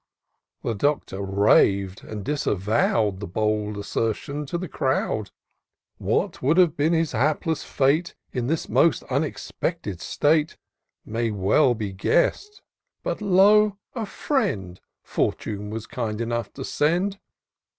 [0.63, 5.29] The Doctor rav'd, and disavowed The bold assertion to the crowd.
[5.99, 8.15] What would have been his hapless fate.
[8.33, 10.57] In this most unexpected state,
[11.05, 12.61] May well be guess'd:
[13.03, 13.77] but, lo!
[13.93, 17.19] a friend Fortune was kind enough to send.